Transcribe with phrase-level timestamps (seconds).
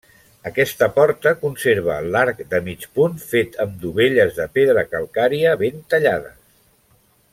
[0.49, 6.43] Aquesta porta conserva l'arc de mig punt fet amb dovelles de pedra calcària, ben tallades.